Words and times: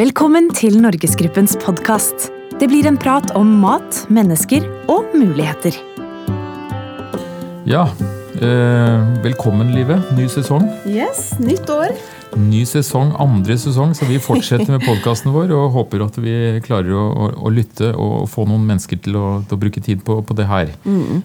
Velkommen 0.00 0.46
til 0.56 0.78
Norgesgruppens 0.80 1.58
podkast. 1.60 2.30
Det 2.56 2.70
blir 2.70 2.86
en 2.88 2.96
prat 2.96 3.34
om 3.36 3.50
mat, 3.60 3.98
mennesker 4.08 4.64
og 4.88 5.10
muligheter. 5.12 5.74
Ja, 7.68 7.82
eh, 8.40 9.10
velkommen 9.20 9.74
Live. 9.74 9.98
Ny 10.16 10.24
sesong. 10.32 10.64
Yes, 10.88 11.34
nytt 11.42 11.68
år. 11.68 11.92
Ny 12.32 12.62
sesong, 12.64 13.12
andre 13.20 13.58
sesong, 13.60 13.92
så 13.92 14.08
vi 14.08 14.16
fortsetter 14.24 14.72
med 14.72 14.86
podkasten 14.88 15.34
vår 15.36 15.52
og 15.58 15.68
håper 15.76 16.06
at 16.06 16.16
vi 16.16 16.38
klarer 16.64 16.96
å, 16.96 17.04
å, 17.10 17.30
å 17.50 17.52
lytte 17.52 17.92
og 17.92 18.24
få 18.32 18.48
noen 18.48 18.64
mennesker 18.72 19.04
til 19.04 19.20
å, 19.20 19.26
til 19.44 19.58
å 19.58 19.62
bruke 19.66 19.84
tid 19.84 20.00
på, 20.06 20.22
på 20.24 20.38
det 20.38 20.48
her. 20.48 20.72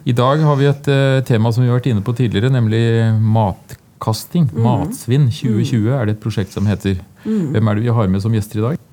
I 0.04 0.20
dag 0.20 0.44
har 0.44 0.60
vi 0.60 0.68
et 0.68 0.92
uh, 0.92 1.24
tema 1.24 1.48
som 1.48 1.64
vi 1.64 1.72
har 1.72 1.80
vært 1.80 1.94
inne 1.94 2.04
på 2.04 2.18
tidligere, 2.20 2.52
nemlig 2.52 2.84
matkasting. 3.24 4.50
Matsvinn 4.52 5.30
2020 5.32 5.94
er 5.96 6.10
det 6.10 6.18
et 6.18 6.26
prosjekt 6.28 6.52
som 6.52 6.68
heter. 6.68 7.00
Hvem 7.26 7.68
er 7.68 7.78
det 7.78 7.86
vi 7.88 7.94
har 7.98 8.10
med 8.12 8.22
som 8.22 8.34
gjester 8.34 8.60
i 8.60 8.64
dag? 8.70 8.84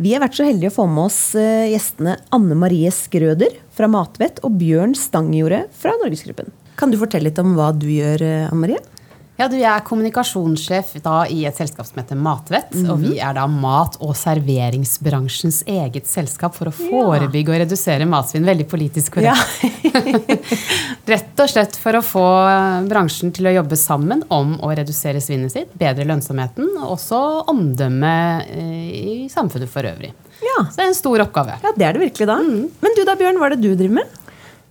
Vi 0.00 0.14
har 0.14 0.22
vært 0.22 0.38
så 0.38 0.46
heldige 0.48 0.70
å 0.72 0.76
få 0.78 0.86
med 0.88 1.10
oss 1.10 1.18
eh, 1.36 1.68
gjestene 1.74 2.14
Anne 2.32 2.56
Marie 2.56 2.88
Skrøder 2.94 3.58
fra 3.76 3.88
Matvett 3.92 4.40
og 4.46 4.54
Bjørn 4.56 4.94
Stangjordet 4.96 5.66
fra 5.76 5.92
Norgesgruppen. 6.00 6.48
Kan 6.80 6.92
du 6.92 6.96
fortelle 6.96 7.28
litt 7.28 7.40
om 7.42 7.52
hva 7.58 7.68
du 7.76 7.84
gjør, 7.92 8.24
eh, 8.24 8.46
Anne 8.48 8.62
Marie? 8.62 8.80
Ja, 9.40 9.46
du, 9.48 9.54
Jeg 9.56 9.70
er 9.72 9.84
kommunikasjonssjef 9.88 10.98
da 11.00 11.22
i 11.32 11.46
et 11.48 11.56
selskap 11.56 11.86
som 11.88 12.02
heter 12.02 12.18
Matvett. 12.20 12.74
Og 12.92 12.98
vi 13.00 13.14
er 13.24 13.32
da 13.38 13.46
mat- 13.48 13.96
og 14.04 14.12
serveringsbransjens 14.18 15.62
eget 15.64 16.10
selskap 16.10 16.52
for 16.58 16.68
å 16.68 16.74
forebygge 16.76 17.54
og 17.54 17.62
redusere 17.62 18.04
matsvinn. 18.10 18.44
Veldig 18.44 18.66
politisk 18.68 19.16
korrekt. 19.16 19.64
Rett 21.10 21.40
og 21.40 21.48
slett 21.48 21.78
for 21.80 21.96
å 21.96 22.04
få 22.04 22.26
bransjen 22.90 23.32
til 23.32 23.48
å 23.48 23.54
jobbe 23.62 23.80
sammen 23.80 24.26
om 24.28 24.58
å 24.60 24.74
redusere 24.76 25.24
svinnet 25.24 25.56
sitt, 25.56 25.72
bedre 25.80 26.04
lønnsomheten 26.10 26.74
og 26.76 26.98
også 26.98 27.22
omdømmet 27.48 28.52
eh, 28.52 28.90
i 28.92 29.16
samfunnet 29.32 29.72
for 29.72 29.88
øvrig. 29.88 30.12
Ja. 30.40 30.66
Så 30.68 30.76
det 30.76 30.84
er 30.84 30.90
en 30.92 30.96
stor 31.00 31.24
oppgave. 31.24 31.56
ja, 31.64 31.72
det 31.76 31.86
er 31.88 31.96
det 31.96 32.04
virkelig 32.04 32.28
da. 32.28 32.38
Men 32.44 32.96
du 32.96 33.02
da, 33.08 33.16
Bjørn, 33.16 33.40
hva 33.40 33.48
er 33.48 33.56
det 33.56 33.64
du 33.64 33.72
driver 33.72 34.02
med? 34.02 34.19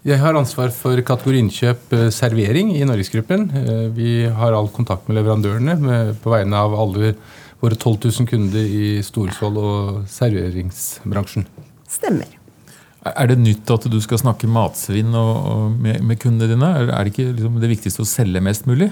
Jeg 0.07 0.15
har 0.21 0.37
ansvar 0.39 0.71
for 0.71 0.95
kategori 1.03 1.41
innkjøp 1.43 1.93
eh, 1.97 2.05
servering 2.15 2.71
i 2.77 2.85
Norgesgruppen. 2.87 3.49
Eh, 3.51 3.87
Vi 3.91 4.11
har 4.31 4.55
all 4.55 4.69
kontakt 4.71 5.09
med 5.09 5.17
leverandørene 5.19 6.15
på 6.23 6.31
vegne 6.31 6.55
av 6.55 6.75
alle 6.79 7.13
våre 7.59 7.75
12 7.75 8.07
000 8.07 8.29
kunder 8.29 8.63
i 8.63 9.01
Storsvoll 9.03 9.57
og 9.59 9.97
serveringsbransjen. 10.07 11.43
Stemmer. 11.91 12.31
Er 13.09 13.27
det 13.31 13.39
nytt 13.39 13.67
at 13.71 13.87
du 13.91 13.97
skal 14.03 14.21
snakke 14.21 14.47
matsvinn 14.47 15.11
og, 15.15 15.33
og 15.51 15.75
med, 15.83 15.99
med 16.07 16.19
kundene 16.19 16.53
dine? 16.53 16.71
Er 16.87 17.03
det 17.03 17.11
ikke 17.13 17.33
liksom 17.33 17.59
det 17.59 17.71
viktigste 17.73 18.03
å 18.05 18.07
selge 18.07 18.43
mest 18.43 18.67
mulig? 18.71 18.89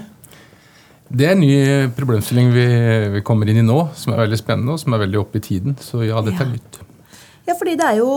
Det 1.07 1.23
er 1.23 1.37
en 1.37 1.43
ny 1.43 1.53
problemstilling 1.95 2.51
vi, 2.51 2.67
vi 3.15 3.23
kommer 3.23 3.47
inn 3.47 3.61
i 3.61 3.63
nå, 3.63 3.79
som 3.95 4.11
er 4.11 4.25
veldig 4.25 4.41
spennende 4.41 4.75
og 4.75 4.83
som 4.83 4.91
er 4.95 5.05
veldig 5.05 5.23
oppe 5.23 5.39
i 5.39 5.45
tiden. 5.47 5.79
Så 5.79 6.03
ja, 6.03 6.19
dette 6.25 6.43
er 6.43 6.51
nytt. 6.51 6.81
Ja, 7.47 7.55
fordi 7.55 7.77
det 7.79 7.85
er 7.87 7.99
jo 8.01 8.11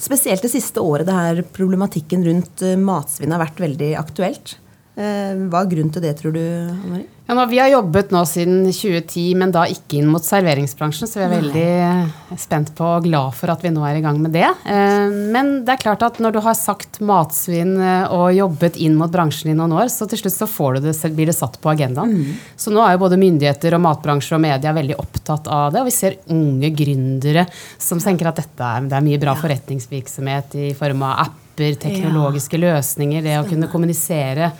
spesielt 0.00 0.42
det 0.44 0.52
siste 0.54 0.80
året 0.80 1.04
det 1.08 1.16
her 1.16 1.42
problematikken 1.56 2.22
rundt 2.24 2.62
eh, 2.64 2.78
matsvinn 2.80 3.34
har 3.34 3.42
vært 3.42 3.60
veldig 3.60 3.90
aktuelt. 4.00 4.54
Eh, 4.96 5.36
Hva 5.52 5.60
er 5.64 5.70
grunnen 5.74 5.92
til 5.94 6.04
det, 6.06 6.14
tror 6.20 6.32
du, 6.36 6.40
Anne 6.40 6.94
Marie? 6.94 7.10
Ja, 7.30 7.34
nå, 7.38 7.44
vi 7.46 7.60
har 7.62 7.68
jobbet 7.70 8.08
nå 8.10 8.24
siden 8.26 8.64
2010, 8.66 9.36
men 9.38 9.52
da 9.54 9.60
ikke 9.70 10.00
inn 10.00 10.08
mot 10.10 10.24
serveringsbransjen. 10.26 11.06
Så 11.06 11.20
vi 11.20 11.22
er 11.28 11.30
veldig 11.30 11.60
eh, 11.86 12.32
spent 12.42 12.72
på 12.74 12.88
og 12.96 13.04
glad 13.04 13.36
for 13.38 13.52
at 13.52 13.62
vi 13.62 13.70
nå 13.70 13.84
er 13.86 14.00
i 14.00 14.02
gang 14.02 14.16
med 14.18 14.34
det. 14.34 14.48
Eh, 14.66 15.14
Men 15.30 15.52
det 15.62 15.76
er 15.76 15.84
klart 15.84 16.02
at 16.02 16.18
når 16.18 16.34
du 16.34 16.40
har 16.42 16.56
sagt 16.58 16.98
matsvinn 17.06 17.76
eh, 17.78 18.10
og 18.10 18.34
jobbet 18.34 18.80
inn 18.82 18.96
mot 18.98 19.12
bransjen 19.14 19.52
i 19.52 19.54
noen 19.54 19.76
år, 19.78 19.86
så 19.94 20.08
til 20.10 20.18
slutt 20.24 20.34
så 20.40 20.48
får 20.50 20.80
du 20.80 20.88
det, 20.88 20.96
blir 21.14 21.30
det 21.30 21.36
satt 21.38 21.60
på 21.62 21.70
agendaen. 21.70 22.16
Så 22.58 22.74
nå 22.74 22.82
er 22.82 22.96
jo 22.96 23.04
både 23.04 23.20
myndigheter 23.22 23.78
og 23.78 23.84
matbransje 23.86 24.34
og 24.34 24.42
media 24.48 24.74
veldig 24.74 24.98
opptatt 24.98 25.46
av 25.46 25.70
det. 25.70 25.84
Og 25.84 25.92
vi 25.92 25.94
ser 26.00 26.18
unge 26.34 26.72
gründere 26.82 27.46
som 27.78 28.02
tenker 28.02 28.32
at 28.32 28.42
dette 28.42 28.74
er, 28.74 28.90
det 28.90 28.98
er 28.98 29.06
mye 29.06 29.22
bra 29.22 29.38
forretningsvirksomhet 29.38 30.58
i 30.66 30.72
form 30.74 31.06
av 31.06 31.28
apper, 31.28 31.78
teknologiske 31.78 32.58
løsninger, 32.58 33.22
det 33.22 33.38
å 33.38 33.46
kunne 33.46 33.70
kommunisere 33.70 34.50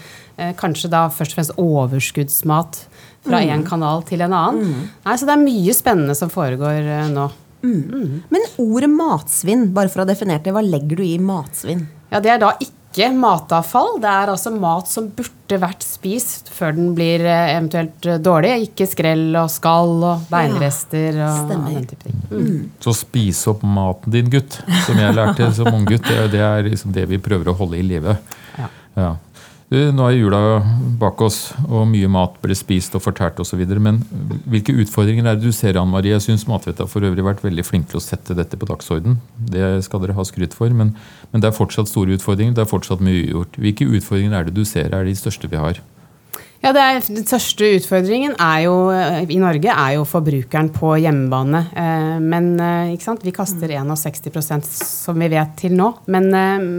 kanskje 0.61 0.91
da 0.93 1.05
først 1.13 1.35
og 1.35 1.39
fremst 1.41 1.59
overskuddsmat 1.61 2.83
fra 3.27 3.43
én 3.45 3.65
kanal 3.69 4.03
til 4.09 4.23
en 4.25 4.33
annen. 4.37 4.75
Nei, 5.05 5.17
så 5.21 5.29
det 5.29 5.37
er 5.37 5.45
mye 5.45 5.77
spennende 5.77 6.17
som 6.17 6.33
foregår 6.33 6.81
eh, 6.81 7.09
nå. 7.13 7.29
Men 7.63 8.45
ordet 8.63 8.89
matsvinn, 8.89 9.67
bare 9.77 9.91
for 9.93 10.01
å 10.01 10.07
ha 10.07 10.13
definert 10.15 10.47
det, 10.47 10.55
hva 10.57 10.63
legger 10.65 11.01
du 11.03 11.05
i 11.05 11.19
matsvinn? 11.21 11.85
Ja, 12.11 12.21
Det 12.25 12.31
er 12.33 12.41
da 12.41 12.55
ikke 12.59 13.11
matavfall. 13.15 14.01
Det 14.03 14.09
er 14.09 14.33
altså 14.33 14.51
mat 14.55 14.89
som 14.91 15.11
burde 15.15 15.59
vært 15.63 15.85
spist 15.87 16.49
før 16.51 16.73
den 16.79 16.89
blir 16.97 17.23
eh, 17.23 17.53
eventuelt 17.59 18.09
eh, 18.09 18.19
dårlig. 18.19 18.55
Ikke 18.71 18.89
skrell 18.89 19.37
og 19.39 19.53
skall 19.53 19.93
og 20.01 20.25
beinrester 20.33 21.21
og 21.21 21.45
stemmer. 21.45 21.77
den 21.77 21.87
type 21.93 22.09
ting. 22.09 22.19
Mm. 22.33 22.59
Så 22.83 22.97
spis 22.97 23.45
opp 23.53 23.63
maten 23.63 24.17
din, 24.17 24.33
gutt, 24.33 24.57
som 24.89 24.99
jeg 24.99 25.15
lærte 25.21 25.53
som 25.61 25.69
unggutt. 25.75 26.09
Det, 26.09 26.31
det 26.33 26.43
er 26.49 26.65
liksom 26.67 26.97
det 26.97 27.05
vi 27.13 27.21
prøver 27.23 27.53
å 27.53 27.59
holde 27.61 27.79
i 27.79 27.85
live. 27.93 28.17
Ja. 28.57 28.73
Ja. 28.97 29.13
Du, 29.71 29.77
Nå 29.95 30.03
er 30.03 30.17
jula 30.17 30.39
bak 30.99 31.21
oss, 31.23 31.53
og 31.69 31.85
mye 31.87 32.09
mat 32.11 32.41
ble 32.43 32.57
spist 32.59 32.97
og 32.99 33.05
fortært 33.05 33.39
osv. 33.39 33.61
Men 33.79 34.01
hvilke 34.51 34.75
utfordringer 34.83 35.29
er 35.31 35.39
det 35.39 35.47
du 35.47 35.55
ser, 35.55 35.79
Anne 35.79 35.95
Marie? 35.95 36.17
Jeg 36.17 36.25
syns 36.25 36.49
Matvett 36.51 36.83
har 36.83 36.89
for 36.91 37.07
øvrig 37.07 37.23
vært 37.23 37.45
veldig 37.45 37.65
flink 37.69 37.87
til 37.93 38.01
å 38.01 38.03
sette 38.03 38.35
dette 38.35 38.59
på 38.59 38.67
dagsorden. 38.67 39.21
Det 39.39 39.69
skal 39.87 40.03
dere 40.03 40.17
ha 40.19 40.27
skryt 40.27 40.57
for. 40.59 40.75
Men, 40.75 40.91
men 41.31 41.45
det 41.45 41.53
er 41.53 41.55
fortsatt 41.55 41.87
store 41.87 42.19
utfordringer. 42.19 42.57
Det 42.59 42.65
er 42.65 42.73
fortsatt 42.73 43.05
mye 43.07 43.23
ugjort. 43.29 43.61
Hvilke 43.63 43.87
utfordringer 43.87 44.41
er 44.41 44.51
det 44.51 44.57
du 44.59 44.65
ser 44.67 44.91
er 44.91 45.07
de 45.07 45.15
største 45.15 45.53
vi 45.53 45.63
har? 45.63 45.79
Ja, 46.61 46.75
det 46.77 46.81
er, 46.85 46.99
Den 47.01 47.25
største 47.25 47.69
utfordringen 47.79 48.35
er 48.37 48.67
jo, 48.67 48.75
eh, 48.93 49.23
i 49.33 49.39
Norge 49.41 49.73
er 49.73 49.95
jo 49.95 50.03
forbrukeren 50.05 50.69
på 50.75 50.93
hjemmebane. 51.01 51.63
Eh, 51.73 52.19
men 52.21 52.51
eh, 52.61 52.91
vi 53.25 53.33
kaster 53.33 53.73
61% 53.73 54.69
som 54.69 55.25
vi 55.25 55.31
vet 55.33 55.55
til 55.57 55.73
nå. 55.79 55.89
Men, 56.13 56.29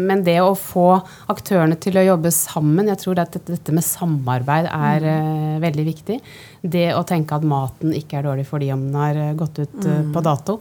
men 0.05 0.21
det 0.27 0.37
å 0.43 0.53
få 0.53 0.85
aktørene 1.33 1.79
til 1.81 1.97
å 1.97 2.05
jobbe 2.11 2.29
sammen, 2.35 2.93
jeg 2.93 3.01
tror 3.01 3.23
at 3.25 3.39
dette, 3.41 3.73
med 3.73 3.87
samarbeid 3.87 4.69
er 4.69 5.09
eh, 5.15 5.57
veldig 5.65 5.89
viktig. 5.89 6.21
Det 6.61 6.87
å 6.93 7.01
tenke 7.01 7.41
at 7.41 7.49
maten 7.49 7.97
ikke 7.97 8.21
er 8.21 8.29
dårlig 8.29 8.45
fordi 8.53 8.69
om 8.75 8.85
den 8.85 9.01
har 9.01 9.21
gått 9.33 9.63
ut 9.65 9.81
eh, 9.81 10.01
på 10.13 10.27
dato. 10.29 10.59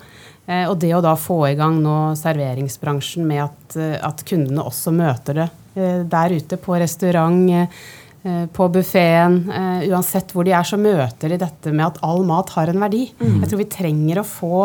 Eh, 0.48 0.64
og 0.64 0.78
det 0.80 0.96
å 0.96 1.04
da 1.04 1.12
få 1.20 1.42
i 1.52 1.56
gang 1.60 1.82
nå 1.84 2.00
serveringsbransjen 2.16 3.28
med 3.28 3.44
at, 3.50 3.80
at 4.00 4.24
kundene 4.24 4.64
også 4.64 4.96
møter 4.96 5.44
det 5.44 5.50
der 6.10 6.32
ute 6.34 6.56
på 6.58 6.74
restaurant. 6.80 7.44
Eh, 8.24 8.30
eh, 8.30 8.46
på 8.52 8.68
buffeen, 8.72 9.36
eh, 9.50 9.88
uansett 9.90 10.32
hvor 10.34 10.44
de 10.44 10.52
er, 10.52 10.66
så 10.66 10.78
møter 10.80 11.32
de 11.32 11.38
dette 11.40 11.72
med 11.72 11.86
at 11.86 12.00
all 12.06 12.24
mat 12.28 12.50
har 12.56 12.72
en 12.72 12.80
verdi. 12.80 13.06
Jeg 13.20 13.48
tror 13.48 13.60
vi 13.62 13.68
trenger 13.72 14.20
å 14.20 14.26
få 14.26 14.60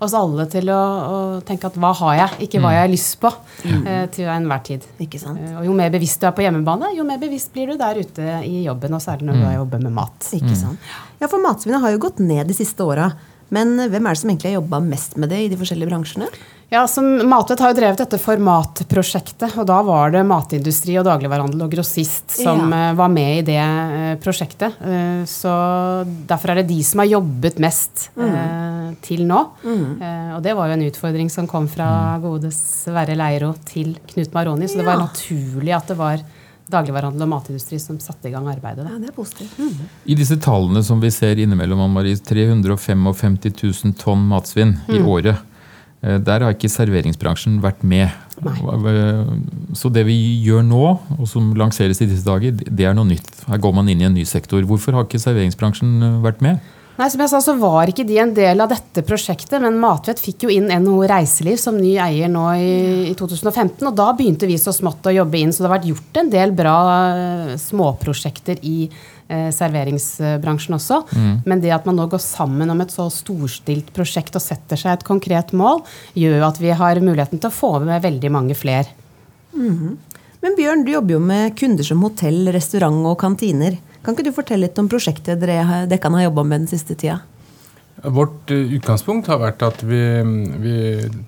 oss 0.00 0.14
alle 0.16 0.46
til 0.50 0.70
å, 0.72 0.80
å 0.80 1.16
tenke 1.46 1.70
at 1.70 1.78
hva 1.80 1.92
har 2.02 2.14
jeg, 2.20 2.46
ikke 2.48 2.62
hva 2.62 2.74
jeg 2.76 2.84
har 2.84 2.92
lyst 2.92 3.18
på, 3.22 3.32
mm. 3.64 3.88
til 4.16 4.30
enhver 4.30 4.62
tid. 4.66 4.86
Eh, 5.00 5.58
Og 5.60 5.66
jo 5.68 5.74
mer 5.76 5.90
bevisst 5.94 6.22
du 6.22 6.28
er 6.30 6.36
på 6.36 6.46
hjemmebane, 6.46 6.92
jo 6.96 7.06
mer 7.08 7.20
bevisst 7.22 7.52
blir 7.54 7.72
du 7.72 7.80
der 7.80 8.00
ute 8.00 8.38
i 8.46 8.64
jobben, 8.66 8.94
og 8.94 9.04
særlig 9.04 9.30
når 9.30 9.42
du 9.42 9.48
jobber 9.58 9.84
med 9.88 9.96
mat. 9.98 10.30
Ikke 10.36 10.56
sant? 10.58 10.94
Ja, 11.20 11.28
for 11.28 11.42
matsvinnet 11.42 11.82
har 11.82 11.92
jo 11.94 12.04
gått 12.06 12.22
ned 12.22 12.46
de 12.48 12.56
siste 12.56 12.86
åra. 12.86 13.10
Men 13.50 13.74
hvem 13.90 14.06
er 14.06 14.14
det 14.14 14.20
som 14.20 14.30
egentlig 14.30 14.52
har 14.52 14.60
jobba 14.60 14.78
mest 14.84 15.16
med 15.18 15.32
det 15.32 15.40
i 15.42 15.50
de 15.50 15.58
forskjellige 15.58 15.90
bransjene? 15.90 16.28
Ja, 16.72 16.84
som 16.86 17.28
Matvett 17.28 17.58
har 17.58 17.72
jo 17.72 17.80
drevet 17.80 17.98
dette 17.98 18.18
formatprosjektet, 18.22 19.56
og 19.58 19.66
da 19.66 19.80
var 19.82 20.12
det 20.14 20.20
matindustri 20.22 20.94
og 21.00 21.06
dagligvarehandel 21.08 21.64
og 21.64 21.72
grossist 21.72 22.30
som 22.30 22.70
Ja. 22.70 22.90
eh, 22.90 22.94
var 22.94 23.08
med 23.10 23.38
i 23.40 23.42
det 23.42 23.56
eh, 23.58 24.14
prosjektet. 24.22 24.76
Eh, 24.80 25.24
så 25.26 25.50
derfor 26.30 26.50
er 26.52 26.60
det 26.62 26.68
de 26.68 26.80
som 26.86 27.00
har 27.02 27.06
jobbet 27.10 27.58
mest 27.58 28.10
mm. 28.14 28.96
til 29.02 29.26
nå. 29.26 29.40
Mm. 29.64 30.36
og 30.36 30.42
det 30.42 30.54
var 30.54 30.68
jo 30.70 30.76
en 30.78 30.86
utfordring 30.86 31.28
som 31.30 31.46
kom 31.50 31.66
fra 31.68 32.18
gode 32.22 32.52
Sverre 32.54 33.16
Leiro 33.18 33.52
til 33.66 33.96
Knut 34.06 34.32
Maroni, 34.32 34.66
så 34.70 34.78
det 34.78 34.86
var 34.86 35.00
Ja. 35.00 35.08
naturlig 35.10 35.74
at 35.74 35.88
det 35.88 35.96
var 35.98 36.22
dagligvarehandel 36.70 37.22
og 37.22 37.28
matindustri 37.34 37.80
som 37.80 37.98
satte 37.98 38.28
i 38.28 38.30
gang 38.30 38.46
arbeidet. 38.46 38.84
da. 38.86 38.90
Ja, 38.94 38.98
det 38.98 39.08
er 39.08 39.12
positivt. 39.18 39.58
I 40.06 40.14
disse 40.14 40.36
tallene 40.38 40.84
som 40.84 41.00
vi 41.00 41.10
ser 41.10 41.34
innimellom, 41.34 41.80
Ann 41.80 41.92
Marie, 41.92 42.14
355 42.14 43.38
000 43.84 43.92
tonn 43.98 44.22
matsvinn 44.28 44.76
i 44.88 45.02
året. 45.02 45.36
Eh, 46.02 46.18
Der 46.18 46.44
har 46.44 46.56
ikke 46.56 46.70
serveringsbransjen 46.72 47.60
vært 47.64 47.84
med. 47.84 48.10
Nei. 48.40 48.56
Så 49.76 49.90
det 49.92 50.06
vi 50.08 50.16
gjør 50.44 50.64
nå, 50.64 50.84
og 51.18 51.26
som 51.28 51.52
lanseres 51.58 52.00
i 52.00 52.08
disse 52.08 52.24
dager, 52.24 52.56
det 52.56 52.86
er 52.88 52.96
noe 52.96 53.08
nytt. 53.08 53.28
Her 53.50 53.60
går 53.60 53.74
man 53.76 53.90
inn 53.92 54.00
i 54.00 54.08
en 54.08 54.16
ny 54.16 54.24
sektor. 54.28 54.62
Hvorfor 54.64 54.96
har 54.96 55.08
ikke 55.08 55.20
serveringsbransjen 55.22 55.96
eh, 56.02 56.20
vært 56.24 56.44
med? 56.44 56.60
Nei, 57.00 57.06
som 57.08 57.22
jeg 57.24 57.30
sa, 57.32 57.38
så 57.40 57.54
var 57.56 57.88
ikke 57.88 58.04
de 58.04 58.18
en 58.20 58.32
del 58.36 58.60
av 58.60 58.68
dette 58.68 59.00
prosjektet, 59.08 59.54
men 59.62 59.78
Matvett 59.80 60.18
fikk 60.20 60.44
jo 60.44 60.50
inn 60.52 60.66
NHO 60.68 61.06
Reiseliv 61.08 61.56
som 61.56 61.78
ny 61.80 61.94
eier 61.96 62.28
nå 62.28 62.42
i, 62.60 62.74
i 63.08 63.14
2015, 63.16 63.86
og 63.88 63.94
da 63.96 64.10
begynte 64.18 64.44
vi 64.50 64.58
så 64.60 64.74
smått 64.76 65.08
å 65.08 65.14
jobbe 65.14 65.40
inn, 65.40 65.48
så 65.48 65.62
det 65.62 65.70
har 65.70 65.74
vært 65.78 65.88
gjort 65.88 66.20
en 66.20 66.28
del 66.34 66.52
bra 66.58 66.76
eh, 66.98 67.54
småprosjekter 67.62 68.60
i 68.68 68.76
eh, 68.84 69.48
serveringsbransjen 69.48 70.76
også. 70.76 71.00
Men 71.48 71.64
det 71.64 71.72
at 71.72 71.88
man 71.88 71.96
nå 71.96 72.04
går 72.12 72.20
sammen 72.20 72.68
om 72.68 72.84
et 72.84 72.92
så 72.92 73.08
storstilt 73.08 73.94
prosjekt 73.96 74.36
og 74.36 74.44
setter 74.44 74.84
seg 74.84 74.98
et 74.98 75.08
konkret 75.08 75.56
mål, 75.56 75.80
gjør 76.12 76.36
jo 76.42 76.48
at 76.52 76.60
vi 76.60 76.76
har 76.84 77.00
muligheten 77.00 77.40
til 77.40 77.48
å 77.48 77.60
få 77.62 77.78
med 77.80 78.04
veldig 78.04 78.36
mange 78.36 78.58
flere. 78.60 78.92
Men 80.44 80.56
Bjørn, 80.56 80.84
du 80.84 80.92
jobber 80.92 81.16
jo 81.16 81.24
med 81.32 81.56
kunder 81.56 81.86
som 81.86 82.04
hotell, 82.04 82.44
restaurant 82.52 83.08
og 83.08 83.16
kantiner. 83.24 83.80
Kan 84.04 84.16
ikke 84.16 84.30
du 84.30 84.32
fortelle 84.32 84.64
litt 84.64 84.78
om 84.80 84.88
prosjektet 84.88 85.42
dere 85.42 85.84
Dekkan 85.90 86.16
har 86.16 86.28
jobba 86.30 86.46
med 86.46 86.64
den 86.64 86.70
siste 86.70 86.96
tida? 86.96 87.20
Vårt 88.00 88.50
uh, 88.50 88.72
utgangspunkt 88.76 89.28
har 89.28 89.40
vært 89.42 89.62
at 89.66 89.82
vi, 89.84 90.00
vi, 90.62 90.74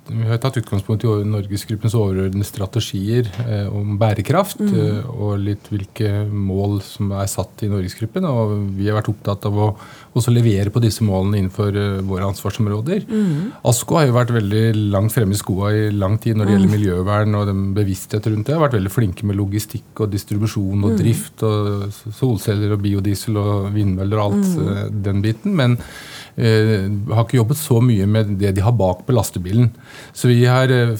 vi 0.08 0.28
har 0.28 0.40
tatt 0.40 0.56
utgangspunkt 0.60 1.04
i 1.04 1.10
Norgesgruppens 1.28 1.96
overordnede 1.98 2.46
strategier 2.48 3.28
eh, 3.44 3.66
om 3.68 3.98
bærekraft. 4.00 4.62
Mm. 4.62 4.72
Eh, 4.80 5.10
og 5.12 5.42
litt 5.42 5.68
hvilke 5.72 6.24
mål 6.28 6.78
som 6.86 7.12
er 7.18 7.28
satt 7.30 7.64
i 7.66 7.70
Norgesgruppen. 7.72 8.24
Og 8.28 8.54
vi 8.78 8.88
har 8.88 8.96
vært 8.96 9.10
opptatt 9.12 9.48
av 9.48 9.58
å 9.58 9.68
også 10.16 10.32
levere 10.32 10.72
på 10.72 10.80
disse 10.84 11.04
målene 11.04 11.40
innenfor 11.40 11.76
våre 12.08 12.30
ansvarsområder. 12.30 13.04
Mm. 13.08 13.52
ASKO 13.68 13.98
har 13.98 14.08
jo 14.08 14.16
vært 14.16 14.34
veldig 14.36 14.64
langt 14.92 15.14
fremme 15.14 15.36
i 15.36 15.40
skoa 15.40 15.72
i 15.76 15.84
lang 15.92 16.18
tid 16.22 16.38
når 16.38 16.48
det 16.48 16.56
gjelder 16.56 16.72
mm. 16.72 16.76
miljøvern 16.78 17.38
og 17.38 17.46
den 17.48 17.62
bevissthet 17.76 18.28
rundt 18.30 18.48
det. 18.48 18.56
Har 18.56 18.66
vært 18.66 18.78
veldig 18.78 18.92
flinke 18.92 19.28
med 19.28 19.40
logistikk 19.40 20.04
og 20.04 20.12
distribusjon 20.12 20.80
og 20.80 20.96
mm. 20.96 20.98
drift 21.00 21.46
og 21.48 21.86
solceller 22.16 22.76
og 22.76 22.84
biodiesel 22.84 23.40
og 23.40 23.70
vindmøller 23.76 24.20
og 24.20 24.26
alt 24.30 24.52
mm. 24.56 25.00
den 25.04 25.24
biten. 25.24 25.56
men 25.58 25.80
Eh, 25.80 26.21
har 26.36 27.26
ikke 27.26 27.36
jobbet 27.36 27.58
så 27.60 27.78
mye 27.84 28.06
med 28.08 28.36
det 28.40 28.54
de 28.56 28.64
har 28.64 28.72
bak 28.76 29.04
på 29.06 29.12
lastebilen. 29.12 29.68
Så 30.16 30.30
vi 30.30 30.46
har 30.48 30.72
eh, 30.72 30.94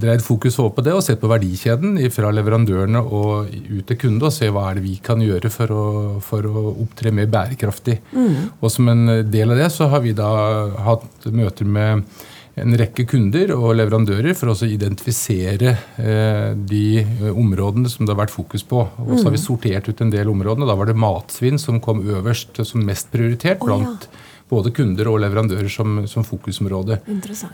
dreid 0.00 0.24
fokus 0.24 0.58
over 0.58 0.74
på 0.76 0.84
det 0.86 0.96
og 0.96 1.04
sett 1.06 1.20
på 1.22 1.30
verdikjeden 1.30 2.00
fra 2.14 2.32
leverandørene 2.34 3.02
og 3.02 3.52
ut 3.52 3.86
til 3.86 4.00
kunde 4.00 4.26
og 4.26 4.34
se 4.34 4.50
hva 4.50 4.68
er 4.70 4.80
det 4.80 4.86
vi 4.88 4.96
kan 5.04 5.22
gjøre 5.22 5.52
for 5.54 5.70
å, 5.70 5.86
for 6.24 6.48
å 6.48 6.66
opptre 6.82 7.14
mer 7.14 7.30
bærekraftig. 7.30 8.00
Mm. 8.10 8.58
Og 8.58 8.74
som 8.74 8.90
en 8.90 9.06
del 9.30 9.54
av 9.54 9.62
det 9.62 9.70
så 9.74 9.90
har 9.92 10.02
vi 10.02 10.16
da 10.18 10.32
hatt 10.82 11.30
møter 11.30 11.68
med 11.68 12.02
en 12.60 12.74
rekke 12.76 13.06
kunder 13.08 13.54
og 13.54 13.78
leverandører 13.78 14.34
for 14.36 14.52
å 14.52 14.66
identifisere 14.66 15.70
eh, 16.02 16.50
de 16.52 17.30
områdene 17.30 17.88
som 17.88 18.04
det 18.04 18.12
har 18.12 18.24
vært 18.24 18.34
fokus 18.34 18.66
på. 18.66 18.82
Og 18.82 19.14
så 19.14 19.30
har 19.30 19.32
vi 19.32 19.40
mm. 19.40 19.46
sortert 19.46 19.88
ut 19.88 20.02
en 20.04 20.12
del 20.12 20.28
områder. 20.34 20.66
Da 20.68 20.76
var 20.76 20.90
det 20.90 20.98
matsvinn 21.00 21.62
som 21.62 21.80
kom 21.80 22.02
øverst 22.02 22.60
som 22.68 22.84
mest 22.84 23.08
prioritert 23.14 23.62
blant 23.62 24.10
oh, 24.10 24.10
ja 24.10 24.28
både 24.52 24.72
kunder 24.76 25.08
og 25.10 25.20
leverandører 25.24 25.70
som, 25.72 26.02
som 26.10 26.26
fokusområde. 26.26 27.00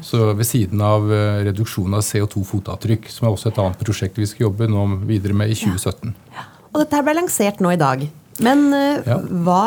Så 0.04 0.32
Ved 0.34 0.46
siden 0.48 0.82
av 0.84 1.06
uh, 1.06 1.40
reduksjon 1.46 1.94
av 1.94 2.04
CO2-fotavtrykk, 2.06 3.10
som 3.12 3.28
er 3.28 3.34
også 3.34 3.52
et 3.52 3.60
annet 3.62 3.82
prosjekt 3.82 4.18
vi 4.18 4.28
skal 4.28 4.48
jobbe 4.48 4.70
nå 4.70 4.86
videre 5.08 5.36
med 5.38 5.52
i 5.52 5.58
2017. 5.58 6.14
Ja. 6.34 6.48
Og 6.72 6.82
Dette 6.82 7.04
ble 7.04 7.16
lansert 7.16 7.62
nå 7.64 7.72
i 7.72 7.80
dag. 7.80 8.04
Men 8.44 8.68
uh, 8.70 8.98
ja. 9.06 9.16
hva, 9.46 9.62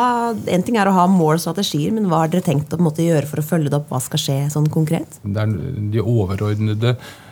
En 0.48 0.62
ting 0.64 0.78
er 0.80 0.88
å 0.88 0.94
ha 0.96 1.08
mål 1.10 1.36
og 1.36 1.44
strategier, 1.44 1.92
men 1.96 2.06
hva 2.08 2.24
har 2.24 2.32
dere 2.32 2.46
tenkt 2.46 2.72
å 2.72 2.80
måte, 2.80 3.04
gjøre 3.04 3.28
for 3.28 3.42
å 3.42 3.48
følge 3.48 3.72
det 3.72 3.80
opp? 3.80 3.90
Hva 3.92 4.00
skal 4.04 4.22
skje 4.22 4.38
sånn 4.54 4.70
konkret? 4.72 5.20
Det 5.24 5.44
er 5.44 5.52
de 5.92 6.04
overordnede 6.04 6.96
Eh, 6.96 7.31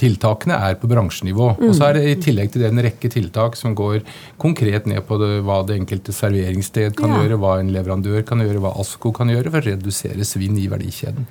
tiltakene 0.00 0.56
er 0.68 0.74
på 0.80 0.90
bransjenivå. 0.90 1.52
Mm. 1.60 1.68
Og 1.68 1.76
så 1.78 1.88
er 1.88 1.98
det 1.98 2.08
i 2.10 2.16
tillegg 2.24 2.50
til 2.50 2.64
det 2.64 2.72
en 2.72 2.82
rekke 2.88 3.10
tiltak 3.12 3.58
som 3.58 3.76
går 3.78 4.02
konkret 4.40 4.88
ned 4.90 5.04
på 5.06 5.18
det, 5.22 5.30
hva 5.46 5.60
det 5.66 5.78
enkelte 5.78 6.14
serveringssted 6.16 6.98
kan 6.98 7.14
ja. 7.14 7.22
gjøre, 7.22 7.38
hva 7.42 7.56
en 7.60 7.72
leverandør 7.74 8.26
kan 8.26 8.42
gjøre, 8.42 8.62
hva 8.64 8.74
ASKO 8.82 9.14
kan 9.14 9.30
gjøre 9.30 9.54
for 9.54 9.62
å 9.62 9.74
redusere 9.74 10.26
svinn 10.26 10.58
i 10.58 10.68
verdikjeden. 10.72 11.26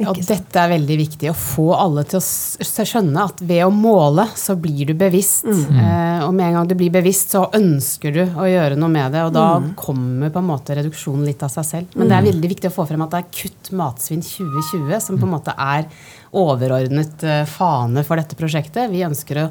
Ja, 0.00 0.12
dette 0.16 0.56
er 0.56 0.70
veldig 0.72 0.94
viktig. 1.02 1.28
Å 1.28 1.36
få 1.36 1.66
alle 1.76 2.02
til 2.08 2.18
å 2.18 2.84
skjønne 2.88 3.26
at 3.28 3.42
ved 3.44 3.60
å 3.66 3.72
måle, 3.74 4.24
så 4.38 4.56
blir 4.58 4.88
du 4.88 4.94
bevisst. 4.98 5.44
Mm. 5.44 5.76
Eh, 5.82 6.24
og 6.24 6.32
med 6.32 6.48
en 6.48 6.56
gang 6.58 6.70
du 6.70 6.74
blir 6.80 6.92
bevisst, 6.94 7.34
så 7.36 7.44
ønsker 7.58 8.14
du 8.16 8.22
å 8.24 8.48
gjøre 8.48 8.78
noe 8.80 8.88
med 8.92 9.12
det. 9.12 9.26
Og 9.28 9.34
da 9.36 9.46
mm. 9.60 9.68
kommer 9.78 10.32
på 10.32 10.40
en 10.40 10.48
måte 10.48 10.78
reduksjonen 10.78 11.28
litt 11.28 11.44
av 11.44 11.52
seg 11.52 11.68
selv. 11.68 11.92
Men 11.98 12.08
det 12.08 12.16
er 12.16 12.24
mm. 12.24 12.30
veldig 12.30 12.52
viktig 12.54 12.72
å 12.72 12.74
få 12.78 12.88
frem 12.88 13.04
at 13.04 13.12
det 13.12 13.20
er 13.20 13.30
Kutt 13.42 13.72
matsvinn 13.76 14.24
2020 14.24 15.04
som 15.04 15.20
på 15.20 15.28
en 15.28 15.34
måte 15.36 15.54
er 15.60 15.86
overordnet 16.32 17.22
eh, 17.22 17.44
fane 17.48 18.04
for 18.06 18.20
dette 18.20 18.38
prosjektet. 18.38 18.90
Vi 18.92 19.04
ønsker 19.04 19.42
å, 19.44 19.50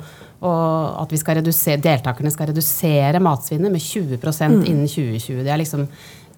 at 1.03 1.13
vi 1.13 1.19
skal 1.21 1.43
deltakerne 1.45 2.33
skal 2.33 2.49
redusere 2.49 3.21
matsvinnet 3.21 3.73
med 3.73 3.83
20 3.83 4.17
mm. 4.17 4.57
innen 4.65 4.89
2020. 4.89 5.43
Det 5.45 5.53
er 5.53 5.61
liksom 5.61 5.85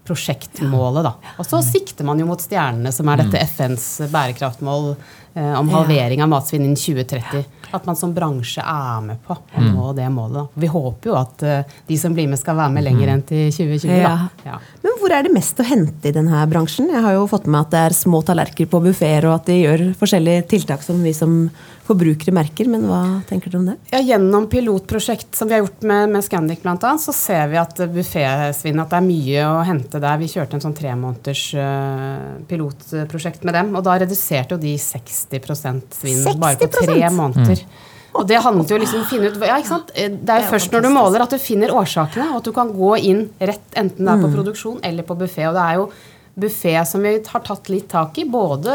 prosjektmålet. 0.03 1.05
da. 1.05 1.13
Og 1.39 1.47
så 1.47 1.61
sikter 1.63 2.07
man 2.07 2.19
jo 2.19 2.27
mot 2.27 2.41
stjernene, 2.41 2.91
som 2.91 3.07
er 3.09 3.23
dette 3.23 3.39
mm. 3.39 3.53
FNs 3.55 3.85
bærekraftmål 4.11 4.93
om 5.33 5.69
halvering 5.73 6.21
av 6.21 6.29
matsvinn 6.29 6.67
innen 6.67 6.77
2030 6.77 7.63
at 7.73 7.85
man 7.89 7.97
som 7.97 8.13
bransje 8.13 8.61
er 8.61 9.01
med 9.01 9.21
på 9.25 9.33
å 9.33 9.61
mm. 9.61 9.71
nå 9.73 9.89
det 9.97 10.05
målet. 10.13 10.53
Vi 10.61 10.69
håper 10.69 11.09
jo 11.09 11.17
at 11.17 11.45
uh, 11.45 11.75
de 11.87 11.97
som 11.97 12.13
blir 12.13 12.29
med, 12.29 12.39
skal 12.41 12.57
være 12.59 12.73
med 12.75 12.85
lenger 12.85 13.09
mm. 13.09 13.13
enn 13.15 13.23
til 13.31 13.47
2020. 13.55 13.93
Ja. 13.97 14.13
Ja. 14.45 14.59
Men 14.83 14.97
hvor 15.01 15.15
er 15.15 15.25
det 15.25 15.33
mest 15.33 15.59
å 15.59 15.65
hente 15.67 16.11
i 16.11 16.15
denne 16.15 16.43
bransjen? 16.51 16.91
Jeg 16.93 17.01
har 17.05 17.17
jo 17.17 17.25
fått 17.31 17.49
med 17.49 17.63
at 17.63 17.73
det 17.73 17.85
er 17.87 17.97
små 17.97 18.21
tallerkener 18.25 18.69
på 18.69 18.81
buffeer, 18.83 19.25
og 19.29 19.39
at 19.39 19.49
de 19.49 19.57
gjør 19.63 19.87
forskjellige 19.99 20.49
tiltak 20.53 20.85
som 20.85 21.01
vi 21.03 21.15
som 21.17 21.47
forbrukere 21.83 22.33
merker. 22.35 22.69
Men 22.71 22.85
hva 22.87 23.01
tenker 23.27 23.51
du 23.51 23.57
om 23.59 23.65
det? 23.71 23.77
Ja, 23.91 24.03
Gjennom 24.03 24.45
pilotprosjekt 24.51 25.33
som 25.35 25.49
vi 25.49 25.57
har 25.57 25.63
gjort 25.63 25.81
med, 25.89 26.13
med 26.13 26.25
Scandic 26.25 26.61
bl.a., 26.63 26.93
så 27.01 27.15
ser 27.15 27.49
vi 27.51 27.59
at 27.59 27.81
buffésvinn 27.93 28.83
at 28.83 28.93
det 28.93 28.99
er 28.99 29.07
mye 29.07 29.47
å 29.49 29.57
hente 29.65 30.01
der. 30.03 30.21
Vi 30.21 30.29
kjørte 30.31 30.59
en 30.59 30.63
sånn 30.63 30.77
tremåneders 30.77 31.43
uh, 31.57 32.45
pilotprosjekt 32.49 33.43
med 33.47 33.57
dem, 33.57 33.73
og 33.73 33.85
da 33.87 33.97
reduserte 34.03 34.55
jo 34.55 34.61
de 34.61 34.77
60 34.79 35.22
svinn 35.29 35.81
60%? 36.25 36.39
bare 36.41 36.59
på 36.59 36.69
tre 36.73 37.09
måneder. 37.13 37.63
Mm. 37.63 37.89
Og 38.13 38.27
det 38.29 38.39
handlet 38.45 38.69
jo 38.69 38.77
liksom 38.77 39.01
å 39.01 39.09
finne 39.09 39.29
ut 39.31 39.41
ja, 39.41 39.57
ikke 39.57 39.71
sant? 39.71 39.93
Det 39.93 40.33
er 40.33 40.43
jo 40.43 40.49
først 40.53 40.73
når 40.75 40.85
du 40.85 40.89
måler 40.93 41.23
at 41.25 41.33
du 41.33 41.41
finner 41.41 41.73
årsakene, 41.73 42.29
og 42.33 42.41
at 42.41 42.49
du 42.49 42.53
kan 42.55 42.73
gå 42.73 42.95
inn 43.09 43.23
rett 43.41 43.79
enten 43.79 44.05
det 44.05 44.11
er 44.11 44.21
på 44.21 44.29
mm. 44.29 44.35
produksjon 44.37 44.81
eller 44.85 45.07
på 45.07 45.17
buffé. 45.17 45.47
Og 45.49 45.57
det 45.57 45.63
er 45.63 45.79
jo 45.79 45.87
buffé 46.33 46.73
som 46.89 47.03
vi 47.05 47.13
har 47.21 47.43
tatt 47.45 47.69
litt 47.69 47.87
tak 47.91 48.17
i, 48.17 48.25
både 48.29 48.73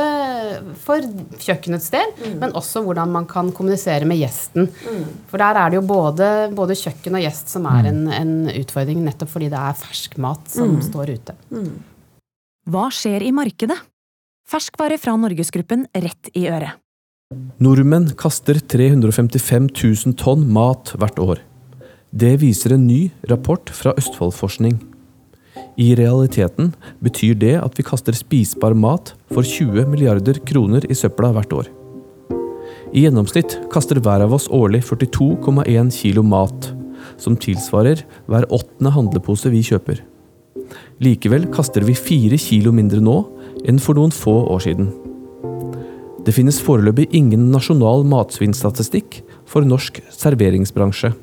for 0.82 1.02
kjøkkenets 1.42 1.90
del, 1.94 2.12
mm. 2.18 2.36
men 2.42 2.54
også 2.58 2.82
hvordan 2.86 3.14
man 3.14 3.26
kan 3.30 3.50
kommunisere 3.54 4.06
med 4.08 4.20
gjesten. 4.20 4.68
Mm. 4.70 5.04
For 5.30 5.42
der 5.42 5.58
er 5.62 5.70
det 5.70 5.80
jo 5.80 5.84
både, 5.86 6.30
både 6.54 6.78
kjøkken 6.78 7.18
og 7.18 7.24
gjest 7.26 7.54
som 7.54 7.66
er 7.70 7.86
mm. 7.86 7.90
en, 7.92 8.02
en, 8.18 8.34
utfordring, 8.60 9.02
nettopp 9.06 9.32
fordi 9.34 9.50
det 9.54 9.60
er 9.60 9.78
fersk 9.78 10.18
mat 10.22 10.50
som 10.54 10.76
mm. 10.76 10.82
står 10.86 11.14
ute. 11.14 11.38
Mm. 11.54 11.72
Hva 12.68 12.88
skjer 12.94 13.24
i 13.26 13.32
markedet? 13.34 13.78
Ferskvare 14.48 14.96
fra 14.96 15.12
Norgesgruppen 15.20 15.82
rett 15.92 16.30
i 16.32 16.46
øret. 16.48 16.78
Nordmenn 17.60 18.06
kaster 18.16 18.56
355 18.56 19.66
000 19.76 20.14
tonn 20.16 20.46
mat 20.48 20.94
hvert 20.96 21.20
år. 21.20 21.42
Det 22.16 22.38
viser 22.40 22.72
en 22.72 22.86
ny 22.88 23.10
rapport 23.28 23.68
fra 23.68 23.92
Østfoldforskning. 24.00 24.78
I 25.76 25.90
realiteten 26.00 26.72
betyr 27.04 27.36
det 27.36 27.58
at 27.60 27.76
vi 27.76 27.84
kaster 27.84 28.16
spisbar 28.16 28.72
mat 28.72 29.12
for 29.28 29.44
20 29.44 29.84
milliarder 29.92 30.40
kroner 30.48 30.88
i 30.88 30.96
søpla 30.96 31.34
hvert 31.36 31.52
år. 31.52 31.68
I 32.96 33.04
gjennomsnitt 33.04 33.58
kaster 33.68 34.00
hver 34.00 34.24
av 34.24 34.32
oss 34.32 34.48
årlig 34.48 34.80
42,1 34.88 35.92
kilo 35.92 36.24
mat, 36.24 36.72
som 37.20 37.36
tilsvarer 37.36 38.00
hver 38.24 38.48
åttende 38.48 38.96
handlepose 38.96 39.52
vi 39.52 39.60
kjøper. 39.60 40.00
Likevel 41.04 41.50
kaster 41.52 41.84
vi 41.84 41.92
fire 41.96 42.40
kilo 42.40 42.72
mindre 42.72 43.04
nå 43.04 43.20
enn 43.66 43.80
for 43.82 43.98
noen 43.98 44.14
få 44.14 44.34
år 44.52 44.64
siden. 44.66 44.92
Det 46.26 46.34
finnes 46.36 46.60
foreløpig 46.60 47.08
ingen 47.16 47.48
nasjonal 47.54 48.04
matsvinnstatistikk 48.08 49.22
for 49.48 49.64
norsk 49.64 50.02
serveringsbransje. 50.12 51.14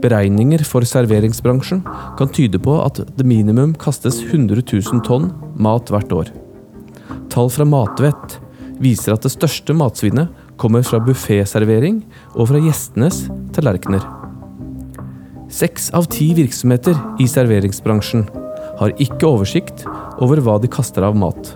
Beregninger 0.00 0.62
for 0.64 0.86
serveringsbransjen 0.88 1.82
kan 2.16 2.30
tyde 2.32 2.60
på 2.62 2.78
at 2.80 3.02
det 3.18 3.26
minimum 3.28 3.74
kastes 3.76 4.22
100 4.24 4.62
000 4.64 5.02
tonn 5.04 5.32
mat 5.60 5.90
hvert 5.92 6.14
år. 6.14 6.30
Tall 7.28 7.50
fra 7.52 7.66
Matvett 7.68 8.38
viser 8.80 9.12
at 9.12 9.26
det 9.26 9.34
største 9.34 9.74
matsvinnet 9.76 10.32
kommer 10.58 10.86
fra 10.86 11.02
bufféservering 11.02 12.00
og 12.34 12.48
fra 12.50 12.62
gjestenes 12.62 13.26
tallerkener. 13.54 14.04
Seks 15.52 15.88
av 15.96 16.08
ti 16.12 16.30
virksomheter 16.36 16.96
i 17.20 17.28
serveringsbransjen 17.28 18.26
har 18.78 18.94
ikke 19.02 19.26
oversikt 19.28 19.84
over 20.22 20.40
hva 20.42 20.58
de 20.62 20.70
kaster 20.70 21.04
av 21.06 21.18
mat. 21.18 21.54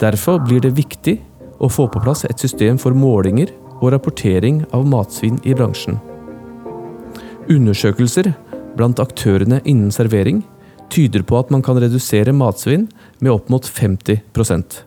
Derfor 0.00 0.40
blir 0.44 0.62
det 0.64 0.76
viktig 0.76 1.18
å 1.60 1.68
få 1.68 1.88
på 1.92 2.00
plass 2.04 2.24
et 2.28 2.40
system 2.40 2.78
for 2.80 2.96
målinger 2.96 3.52
og 3.80 3.92
rapportering 3.94 4.62
av 4.76 4.86
matsvinn 4.88 5.40
i 5.44 5.56
bransjen. 5.56 5.98
Undersøkelser 7.50 8.32
blant 8.78 9.00
aktørene 9.02 9.60
innen 9.64 9.92
servering 9.92 10.44
tyder 10.90 11.24
på 11.26 11.38
at 11.38 11.50
man 11.54 11.64
kan 11.64 11.78
redusere 11.80 12.34
matsvinn 12.36 12.88
med 13.20 13.32
opp 13.32 13.50
mot 13.52 13.66
50% 13.66 14.80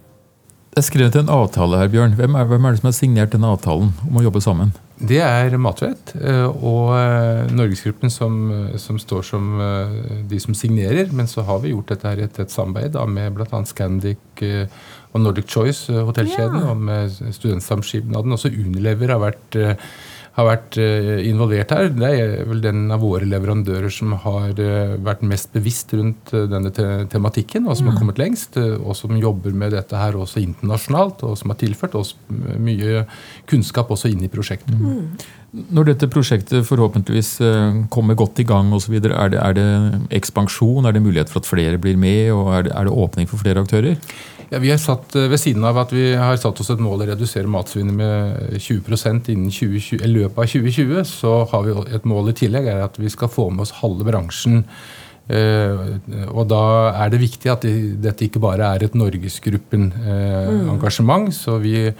Det 0.73 0.81
er 0.81 0.85
skrevet 0.85 1.15
en 1.19 1.31
avtale 1.31 1.79
her, 1.79 1.91
Bjørn. 1.93 2.15
Hvem 2.17 2.35
er, 2.35 2.47
hvem 2.49 2.65
er, 2.65 2.73
det 2.73 2.81
som 2.81 2.89
har 2.89 2.97
signert 2.97 3.35
denne 3.35 3.51
avtalen 3.53 3.93
om 4.07 4.17
å 4.17 4.23
jobbe 4.25 4.41
sammen? 4.41 4.73
Det 5.03 5.19
er 5.19 5.51
Matvett 5.60 6.13
eh, 6.15 6.45
og 6.48 6.93
eh, 6.95 7.50
Norgesgruppen 7.51 8.12
som, 8.13 8.38
som, 8.79 9.00
står 9.01 9.25
som 9.27 9.50
eh, 9.60 9.98
de 10.29 10.39
som 10.39 10.55
signerer. 10.55 11.12
Men 11.12 11.27
så 11.27 11.43
har 11.43 11.60
vi 11.63 11.74
gjort 11.74 11.91
dette 11.91 12.07
her 12.07 12.22
i 12.22 12.25
et, 12.27 12.33
tett 12.38 12.53
samarbeid 12.53 12.95
med 13.12 13.36
bl.a. 13.36 13.60
Scandic 13.67 14.43
og 15.13 15.22
Nordic 15.22 15.51
Choice, 15.51 15.91
hotellkjeden, 15.91 16.63
ja. 16.63 16.72
og 16.72 16.88
med 16.88 17.12
Studentsamskipnaden. 17.36 18.33
Også 18.33 18.53
Unilever 18.53 19.12
har 19.13 19.22
vært 19.22 19.60
har 20.33 20.47
vært 20.47 20.77
eh, 20.81 21.19
involvert 21.29 21.73
her. 21.75 21.91
Det 21.93 22.09
er 22.09 22.31
vel 22.49 22.63
den 22.63 22.87
av 22.93 23.03
våre 23.03 23.27
leverandører 23.29 23.93
som 23.93 24.15
har 24.23 24.57
eh, 24.61 24.95
vært 25.05 25.21
mest 25.29 25.51
bevisst 25.53 25.93
rundt 25.93 26.33
eh, 26.33 26.47
denne 26.49 26.71
tematikken, 27.11 27.67
og 27.67 27.77
som 27.77 27.91
har 27.91 27.97
mm. 27.97 27.99
kommet 28.01 28.21
lengst. 28.21 28.57
Og 28.57 28.97
som 28.97 29.13
jobber 29.19 29.53
med 29.53 29.75
dette 29.77 29.99
her 29.99 30.17
også 30.17 30.41
internasjonalt, 30.41 31.21
og 31.27 31.37
som 31.37 31.53
har 31.53 31.61
tilført 31.61 31.97
oss 31.99 32.15
mye 32.29 33.05
kunnskap 33.49 33.93
også 33.93 34.09
inn 34.09 34.25
i 34.25 34.31
prosjektet. 34.33 34.73
Mm. 34.73 35.13
Når 35.53 35.86
dette 35.91 36.07
prosjektet 36.10 36.65
forhåpentligvis 36.65 37.27
eh, 37.45 37.75
kommer 37.93 38.15
godt 38.17 38.39
i 38.41 38.45
gang 38.50 38.72
osv., 38.74 38.95
er, 38.98 39.29
det- 39.29 39.38
er 39.38 39.53
det 39.53 39.65
ekspansjon? 40.17 40.88
Er 40.89 40.95
det 40.95 41.03
mulighet 41.05 41.29
for 41.29 41.43
at 41.43 41.50
flere 41.50 41.77
blir 41.77 41.95
med? 42.01 42.31
og 42.33 42.48
Er 42.57 42.63
det, 42.65 42.72
er 42.74 42.88
det 42.89 42.95
åpning 43.03 43.29
for 43.29 43.38
flere 43.38 43.62
aktører? 43.62 44.00
Ja, 44.50 44.57
vi 44.60 44.72
har 44.74 44.77
satt, 44.81 45.13
eh, 45.15 45.27
Ved 45.29 45.38
siden 45.39 45.63
av 45.63 45.77
at 45.77 45.93
vi 45.93 46.13
har 46.17 46.36
satt 46.41 46.60
oss 46.60 46.72
et 46.74 46.79
mål 46.81 47.01
å 47.05 47.10
redusere 47.12 47.45
matsvinnet 47.45 47.93
med 47.93 48.57
20% 48.57 49.29
innen 49.29 49.51
2020, 49.53 50.01
i 50.01 50.10
løpet 50.10 50.38
av 50.41 50.50
2020, 50.50 51.05
så 51.05 51.36
har 51.53 51.63
vi 51.69 51.95
et 52.00 52.03
mål 52.10 52.29
i 52.29 52.33
tillegg 52.33 52.67
er 52.74 52.81
at 52.88 52.98
vi 52.98 53.10
skal 53.13 53.29
få 53.29 53.51
med 53.51 53.62
oss 53.67 53.75
halve 53.83 54.03
bransjen. 54.10 54.63
Eh, 55.32 55.72
og 56.36 56.50
da 56.51 56.92
er 57.00 57.08
det 57.13 57.22
viktig 57.22 57.48
at 57.51 57.62
det, 57.63 57.96
dette 58.03 58.25
ikke 58.25 58.42
bare 58.44 58.74
er 58.75 58.84
et 58.84 58.96
Norgesgruppen-engasjement. 58.98 61.32
så 61.32 61.58
vi, 61.63 61.88
uh, 61.88 61.94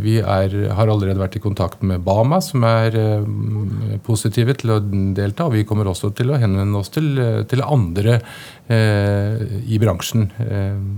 vi 0.00 0.16
er, 0.22 0.72
har 0.72 0.88
allerede 0.88 1.20
vært 1.20 1.36
i 1.36 1.40
kontakt 1.44 1.82
med 1.84 2.00
Bama, 2.06 2.40
som 2.40 2.64
er 2.64 2.96
eh, 2.96 3.20
positive 4.06 4.54
til 4.56 4.70
å 4.72 4.80
delta. 4.80 5.44
Og 5.46 5.52
vi 5.58 5.64
kommer 5.68 5.86
også 5.90 6.10
til 6.16 6.30
å 6.32 6.40
henvende 6.40 6.78
oss 6.80 6.88
til, 6.94 7.08
til 7.50 7.60
andre 7.62 8.20
i 8.66 9.78
bransjen. 9.78 10.26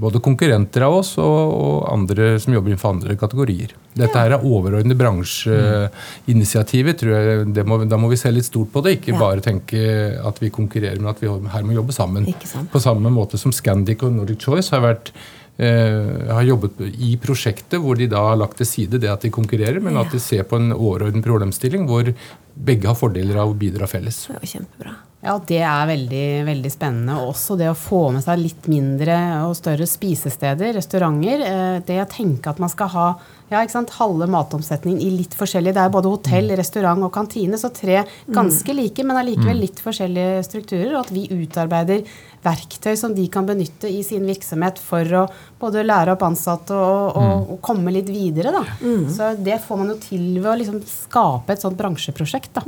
Både 0.01 0.25
konkurrenter 0.25 0.81
av 0.87 0.95
oss 1.03 1.19
og, 1.21 1.53
og 1.53 1.93
andre 1.93 2.41
som 2.41 2.55
jobber 2.55 2.71
innenfor 2.73 2.95
andre 2.95 3.13
kategorier. 3.21 3.75
Dette 3.99 4.19
her 4.23 4.31
er 4.37 4.45
overordnede 4.47 4.95
bransjeinitiativet. 4.99 6.99
tror 7.01 7.13
jeg. 7.15 7.65
Må, 7.67 7.75
da 7.89 7.97
må 8.01 8.07
vi 8.13 8.17
se 8.21 8.31
litt 8.35 8.47
stort 8.49 8.71
på 8.73 8.83
det, 8.85 8.91
ikke 9.01 9.13
Ja. 9.15 9.19
bare 9.19 9.41
tenke 9.45 9.81
at 10.25 10.37
vi 10.41 10.51
konkurrerer, 10.51 10.99
men 11.01 11.11
at 11.11 11.21
vi 11.21 11.27
her 11.29 11.63
må 11.67 11.73
jobbe 11.75 11.93
sammen. 11.93 12.27
På 12.73 12.81
samme 12.81 13.11
måte 13.11 13.39
som 13.39 13.53
Scandic 13.53 14.03
og 14.03 14.13
Nordic 14.15 14.41
Choice 14.45 14.71
har 14.71 14.81
vært 14.85 15.11
eh, 15.59 16.29
har 16.31 16.45
jobbet 16.47 16.73
i 17.03 17.17
prosjektet 17.19 17.81
hvor 17.83 17.97
de 17.99 18.07
da 18.07 18.21
har 18.31 18.37
lagt 18.39 18.57
til 18.61 18.67
side 18.67 19.01
det 19.03 19.11
at 19.11 19.21
de 19.23 19.31
konkurrerer, 19.31 19.81
men 19.83 19.97
at 19.99 20.11
de 20.13 20.19
ser 20.23 20.43
på 20.45 20.57
en 20.57 20.71
overordnet 20.73 21.25
problemstilling 21.25 21.87
hvor 21.89 22.13
begge 22.55 22.87
har 22.87 22.95
fordeler 22.99 23.37
av 23.37 23.49
å 23.51 23.55
bidra 23.59 23.87
felles. 23.91 24.27
Det 24.29 24.35
var 24.39 24.47
kjempebra. 24.47 24.95
Ja, 25.19 25.33
det 25.43 25.59
er 25.67 25.89
veldig, 25.91 26.27
veldig 26.47 26.71
spennende. 26.71 27.17
Og 27.19 27.33
også 27.33 27.57
det 27.59 27.67
å 27.73 27.75
få 27.77 28.05
med 28.15 28.23
seg 28.23 28.39
litt 28.39 28.69
mindre 28.71 29.17
og 29.49 29.57
større 29.59 29.89
spisesteder, 29.91 30.77
restauranter. 30.77 31.43
Eh, 31.43 31.81
Det 31.89 31.97
å 32.05 32.07
tenke 32.07 32.53
at 32.53 32.61
man 32.63 32.71
skal 32.71 32.93
ha 32.95 33.09
ja, 33.51 33.65
halve 33.99 34.29
matomsetningen 34.31 35.01
i 35.03 35.11
litt 35.11 35.35
forskjellig. 35.35 35.73
Det 35.75 35.83
er 35.83 35.91
både 35.91 36.13
hotell, 36.13 36.53
restaurant 36.55 37.03
og 37.03 37.13
kantine, 37.13 37.59
så 37.59 37.73
tre 37.75 38.05
ganske 38.31 38.75
like, 38.77 39.03
men 39.03 39.17
allikevel 39.17 39.59
litt 39.65 39.81
forskjellige 39.83 40.45
strukturer. 40.47 40.95
Og 40.95 41.01
at 41.07 41.11
vi 41.11 41.27
utarbeider 41.33 42.07
verktøy 42.45 42.95
som 42.97 43.15
de 43.17 43.27
kan 43.27 43.49
benytte 43.49 43.91
i 43.91 44.05
sin 44.07 44.23
virksomhet 44.29 44.79
for 44.79 45.03
å 45.03 45.27
både 45.59 45.83
lære 45.83 46.15
opp 46.15 46.23
ansatte 46.29 46.71
og, 46.77 47.17
og, 47.19 47.55
og 47.57 47.61
komme 47.65 47.91
litt 47.91 48.07
videre. 48.13 48.53
Da. 48.55 48.63
Så 49.11 49.35
det 49.43 49.59
får 49.67 49.83
man 49.83 49.97
jo 49.97 49.99
til 49.99 50.29
ved 50.39 50.53
å 50.53 50.59
liksom 50.63 50.83
skape 50.87 51.57
et 51.57 51.65
sånt 51.67 51.81
bransjeprosjekt. 51.81 52.53
Da. 52.61 52.63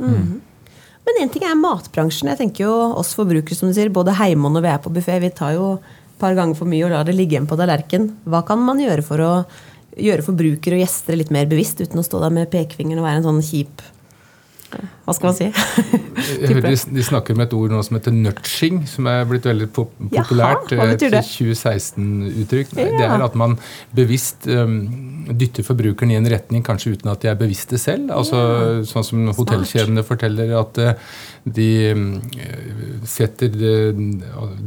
Men 1.11 1.25
én 1.25 1.31
ting 1.33 1.43
er 1.43 1.57
matbransjen. 1.59 2.29
Jeg 2.31 2.39
tenker 2.39 2.63
jo 2.69 2.75
oss 3.01 3.11
forbrukere, 3.17 3.57
som 3.57 3.67
du 3.67 3.75
sier, 3.75 3.91
både 3.91 4.15
hjemme 4.15 4.47
og 4.47 4.55
når 4.55 4.63
vi 4.63 4.71
er 4.71 4.79
på 4.79 4.93
buffé, 4.95 5.17
vi 5.19 5.31
tar 5.35 5.57
jo 5.57 5.73
et 5.75 6.21
par 6.21 6.37
ganger 6.37 6.55
for 6.55 6.69
mye 6.71 6.85
og 6.87 6.93
lar 6.93 7.03
det 7.07 7.17
ligge 7.17 7.35
igjen 7.35 7.49
på 7.49 7.57
tallerken. 7.59 8.13
Hva 8.23 8.45
kan 8.47 8.61
man 8.63 8.79
gjøre 8.79 9.03
for 9.03 9.19
å 9.19 9.31
gjøre 9.99 10.23
forbrukere 10.23 10.77
og 10.77 10.85
gjester 10.85 11.17
litt 11.19 11.33
mer 11.35 11.49
bevisst, 11.51 11.81
uten 11.83 11.99
å 11.99 12.05
stå 12.05 12.21
der 12.23 12.31
med 12.31 12.51
pekefingeren 12.53 13.01
og 13.01 13.09
være 13.09 13.19
en 13.19 13.27
sånn 13.27 13.43
kjip 13.43 13.83
Hva 15.05 15.15
skal 15.17 15.31
man 15.31 15.37
si? 15.37 15.49
Jeg 16.41 16.61
de, 16.63 16.73
de 16.95 17.03
snakker 17.03 17.35
med 17.37 17.49
et 17.49 17.55
ord 17.57 17.73
nå 17.73 17.81
som 17.85 17.97
heter 17.97 18.13
nudging, 18.15 18.81
som 18.89 19.07
er 19.09 19.25
blitt 19.29 19.47
veldig 19.49 19.67
pop 19.73 19.91
populært. 19.97 20.71
Jaha, 20.73 20.93
et 20.93 21.03
2016-uttrykk. 21.03 22.75
Ja. 22.77 22.87
Det 22.99 23.07
er 23.07 23.25
at 23.25 23.35
man 23.39 23.57
bevisst 23.95 24.47
um, 24.51 24.77
dytter 25.31 25.65
forbrukeren 25.65 26.13
i 26.13 26.19
en 26.19 26.29
retning, 26.31 26.63
kanskje 26.65 26.95
uten 26.95 27.11
at 27.11 27.23
de 27.23 27.31
er 27.31 27.39
bevisste 27.39 27.79
selv. 27.81 28.11
Altså, 28.15 28.41
Sånn 28.87 29.05
som 29.07 29.27
hotellkjedene 29.35 30.05
forteller 30.07 30.53
at 30.59 30.79
uh, 30.81 31.11
de 31.43 31.69
um, 31.95 32.05
setter 33.07 33.49
eh, 33.49 34.01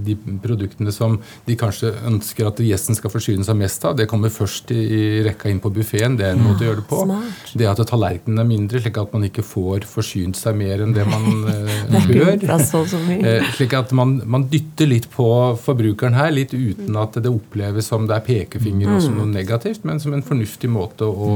de 0.05 0.17
produktene 0.43 0.93
som 0.95 1.17
de 1.47 1.57
kanskje 1.59 1.93
ønsker 2.09 2.49
at 2.49 2.63
gjesten 2.65 2.99
skal 2.99 3.13
forsyne 3.13 3.47
seg 3.47 3.59
mest 3.61 3.85
av, 3.87 3.95
det 3.99 4.09
kommer 4.11 4.33
først 4.35 4.73
i, 4.75 4.81
i 4.83 5.03
rekka 5.27 5.53
inn 5.53 5.63
på 5.63 5.71
buffeen. 5.75 6.19
Det 6.19 6.27
er 6.27 6.35
en 6.35 6.43
måte 6.43 6.65
å 6.65 6.71
gjøre 6.71 6.83
det 6.83 6.89
på. 6.91 7.03
smart. 7.07 7.55
Det 7.55 7.71
at 7.71 7.83
tallerkenene 7.91 8.43
er 8.43 8.51
mindre, 8.51 8.83
slik 8.83 8.99
at 9.01 9.15
man 9.15 9.29
ikke 9.29 9.47
får 9.47 9.87
forsynt 9.95 10.37
seg 10.37 10.57
mer 10.59 10.83
enn 10.85 10.93
det 10.97 11.05
man 11.07 11.25
eh, 11.55 12.09
bør. 12.11 12.33
plass 12.43 12.71
til 12.75 12.87
så 12.91 12.99
mye. 13.07 13.21
Eh, 13.39 13.49
slik 13.57 13.73
at 13.79 13.93
man, 13.97 14.17
man 14.27 14.49
dytter 14.51 14.91
litt 14.91 15.09
på 15.15 15.27
forbrukeren 15.63 16.17
her, 16.19 16.33
litt 16.35 16.53
uten 16.55 16.97
at 17.01 17.15
det 17.23 17.31
oppleves 17.31 17.87
som 17.93 18.09
det 18.11 18.17
er 18.19 18.27
pekefinger 18.27 18.89
og 18.89 18.95
Mm. 18.95 19.01
som 19.07 19.15
noe 19.19 19.27
negativt, 19.31 19.85
men 19.85 19.99
som 20.01 20.13
en 20.15 20.23
fornuftig 20.23 20.69
måte 20.71 21.07
å, 21.09 21.29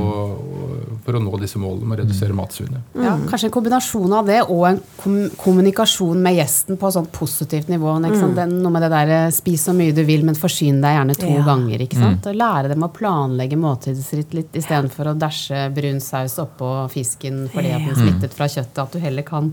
for 1.05 1.17
å 1.19 1.21
nå 1.23 1.39
disse 1.41 1.59
målene 1.61 1.87
med 1.89 1.99
å 1.99 2.03
redusere 2.05 2.35
matsvinnet. 2.37 2.85
Ja, 2.99 3.17
kanskje 3.29 3.49
en 3.49 3.55
kombinasjon 3.55 4.13
av 4.19 4.27
det 4.29 4.41
og 4.47 4.65
en 4.69 4.81
kom 5.01 5.17
kommunikasjon 5.41 6.21
med 6.23 6.37
gjesten 6.39 6.79
på 6.81 6.91
sånn 6.95 7.09
positivt 7.15 7.69
nivå. 7.73 7.95
Ikke 8.05 8.21
sant? 8.21 8.37
Det 8.39 8.47
noe 8.51 8.73
med 8.75 8.85
det 8.87 8.91
der 8.93 9.13
eh, 9.17 9.31
spis 9.35 9.65
så 9.69 9.75
mye 9.77 9.95
du 9.97 10.03
vil, 10.09 10.25
men 10.27 10.39
forsyn 10.39 10.81
deg 10.85 10.97
gjerne 10.99 11.17
to 11.19 11.29
Ja. 11.29 11.45
ganger. 11.47 11.83
ikke 11.85 11.99
sant? 12.01 12.27
Og 12.31 12.35
lære 12.39 12.69
dem 12.73 12.83
å 12.87 12.91
planlegge 12.95 13.59
måltidsritt 13.61 14.35
litt 14.35 14.53
istedenfor 14.59 15.13
å 15.13 15.17
dæsje 15.19 15.65
brun 15.75 16.01
saus 16.01 16.39
oppå 16.43 16.89
fisken 16.93 17.45
fordi 17.53 17.73
at 17.75 17.85
den 17.87 17.99
smittet 17.99 18.35
fra 18.35 18.48
kjøttet. 18.53 18.83
At 18.85 18.97
du 18.97 19.03
heller 19.03 19.27
kan 19.27 19.53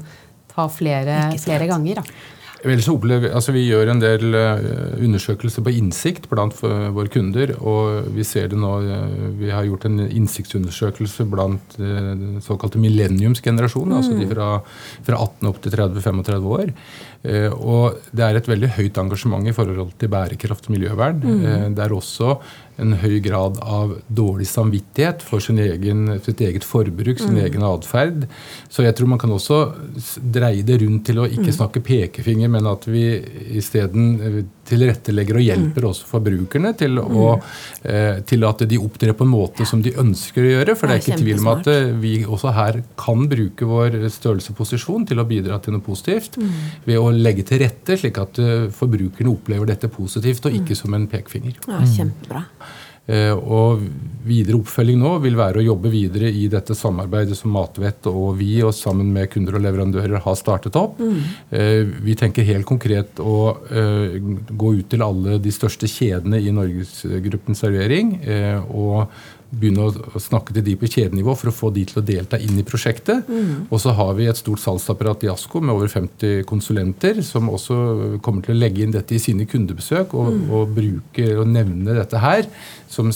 ta 0.55 0.69
flere, 0.71 1.19
flere 1.43 1.67
ganger. 1.71 2.01
Da. 2.01 2.31
Så 2.65 2.95
opplever, 2.95 3.29
altså 3.35 3.53
Vi 3.53 3.61
gjør 3.67 3.91
en 3.91 3.99
del 4.01 4.33
eh, 4.33 4.63
undersøkelser 5.05 5.61
på 5.61 5.73
innsikt 5.77 6.25
blant 6.31 6.57
eh, 6.65 6.87
våre 6.95 7.11
kunder. 7.13 7.53
og 7.61 8.07
Vi 8.15 8.25
ser 8.25 8.47
det 8.49 8.57
nå, 8.57 8.71
eh, 8.81 9.27
vi 9.37 9.51
har 9.53 9.67
gjort 9.67 9.85
en 9.85 9.99
innsiktsundersøkelse 10.01 11.27
blant 11.29 11.77
eh, 11.77 12.09
den 12.17 12.41
såkalte 12.41 12.81
millenniumsgenerasjonen. 12.81 13.97
altså 13.99 14.17
de 14.17 14.25
fra, 14.31 14.49
fra 15.05 15.19
18 15.21 15.51
opp 15.51 15.61
til 15.61 15.77
30-35 15.77 16.49
år. 16.57 16.73
Eh, 17.25 17.51
og 17.51 17.98
Det 18.15 18.24
er 18.24 18.38
et 18.38 18.48
veldig 18.48 18.70
høyt 18.77 18.98
engasjement 19.01 19.48
i 19.48 19.53
forhold 19.55 19.96
til 20.00 20.12
bærekraft 20.12 20.70
og 20.70 20.75
miljøvern. 20.75 21.22
Mm. 21.24 21.75
Det 21.75 21.84
er 21.84 21.96
også 21.96 22.38
en 22.82 22.94
høy 23.00 23.20
grad 23.24 23.60
av 23.63 23.96
dårlig 24.12 24.48
samvittighet 24.50 25.24
for 25.24 25.44
sin 25.44 25.60
egen, 25.63 26.08
sitt 26.25 26.41
eget 26.44 26.65
forbruk, 26.67 27.20
sin 27.20 27.38
egen 27.39 27.63
atferd. 27.63 28.27
Så 28.70 28.84
jeg 28.84 28.96
tror 28.96 29.12
man 29.13 29.22
kan 29.22 29.32
også 29.32 29.62
dreie 30.20 30.65
det 30.65 30.82
rundt 30.84 31.05
til 31.08 31.22
å 31.24 31.29
ikke 31.29 31.55
snakke 31.55 31.84
pekefinger, 31.86 32.51
men 32.51 32.67
at 32.67 32.88
vi 32.88 33.05
isteden 33.55 34.46
tilrettelegger 34.69 35.39
og 35.39 35.45
hjelper 35.45 35.88
også 35.89 36.07
forbrukerne 36.10 36.72
til, 36.77 37.00
å, 37.01 37.27
eh, 37.84 38.22
til 38.27 38.45
at 38.48 38.63
de 38.69 38.79
opptrer 38.81 39.15
på 39.17 39.27
en 39.27 39.34
måte 39.34 39.67
som 39.67 39.81
de 39.86 39.93
ønsker 40.01 40.43
å 40.43 40.53
gjøre. 40.53 40.77
For 40.77 40.88
det 40.88 40.98
er 40.98 41.03
ikke 41.03 41.19
tvil 41.24 41.43
om 41.43 41.51
at 41.55 41.69
eh, 41.72 41.91
vi 42.01 42.15
også 42.24 42.53
her 42.55 42.81
kan 43.00 43.27
bruke 43.31 43.69
vår 43.69 44.00
størrelse 44.13 44.53
og 44.53 44.60
posisjon 44.62 45.05
til 45.10 45.22
å 45.22 45.27
bidra 45.29 45.60
til 45.63 45.75
noe 45.75 45.86
positivt. 45.86 46.39
Ved 46.86 47.01
å 47.01 47.12
legge 47.13 47.45
til 47.48 47.63
rette 47.65 48.00
slik 48.00 48.19
at 48.22 48.41
eh, 48.41 48.67
forbrukerne 48.74 49.34
opplever 49.34 49.69
dette 49.74 49.91
positivt 49.91 50.50
og 50.50 50.57
ikke 50.62 50.77
som 50.77 50.98
en 50.98 51.07
pekefinger. 51.12 51.62
Ja, 51.69 51.84
kjempebra. 51.86 52.45
Eh, 53.05 53.31
Og 53.35 53.83
videre 54.25 54.57
oppfølging 54.57 54.97
nå 54.97 55.12
vil 55.21 55.35
være 55.38 55.62
å 55.62 55.65
jobbe 55.67 55.91
videre 55.93 56.31
i 56.33 56.47
dette 56.50 56.74
samarbeidet 56.74 57.38
som 57.38 57.53
Matvett 57.53 58.07
og 58.09 58.39
vi 58.39 58.55
og 58.65 58.74
sammen 58.74 59.12
med 59.13 59.29
kunder 59.29 59.59
og 59.59 59.62
leverandører 59.62 60.24
har 60.24 60.39
startet 60.39 60.74
opp. 60.79 60.97
Mm. 60.97 61.19
Vi 62.01 62.15
tenker 62.17 62.47
helt 62.47 62.65
konkret 62.65 63.21
å 63.21 63.38
eh, 63.69 64.17
gå 64.50 64.71
ut 64.79 64.89
til 64.89 65.05
alle 65.05 65.38
de 65.38 65.53
største 65.53 65.85
kjedene 65.85 66.41
i 66.41 66.50
Norgesgruppen 66.55 67.53
servering. 67.53 68.15
eh, 68.25 68.57
og 68.74 69.13
begynne 69.59 69.88
å 69.88 70.21
snakke 70.21 70.55
til 70.55 70.65
de 70.65 70.75
på 70.79 70.89
kjedenivå 70.91 71.35
for 71.38 71.51
å 71.51 71.55
få 71.55 71.71
de 71.75 71.85
til 71.89 72.01
å 72.01 72.05
delta 72.05 72.39
inn 72.41 72.59
i 72.59 72.65
prosjektet. 72.67 73.29
Og 73.69 73.81
så 73.81 73.93
har 73.97 74.13
vi 74.17 74.27
et 74.29 74.39
stort 74.39 74.62
salgsapparat 74.63 75.25
i 75.25 75.31
ASKO 75.31 75.62
med 75.63 75.75
over 75.75 75.91
50 75.91 76.43
konsulenter, 76.50 77.21
som 77.25 77.50
også 77.53 78.19
kommer 78.25 78.45
til 78.45 78.55
å 78.55 78.59
legge 78.59 78.83
inn 78.83 78.95
dette 78.95 79.15
i 79.15 79.21
sine 79.21 79.47
kundebesøk 79.50 80.13
og, 80.17 80.31
og 80.51 80.75
bruke 80.75 81.31
og 81.39 81.50
nevne 81.51 81.97
dette 81.97 82.21
her 82.24 82.45
som 82.91 83.12